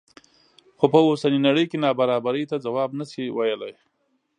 [0.77, 3.73] خو په اوسنۍ نړۍ کې نابرابرۍ ته ځواب نه شي ویلی.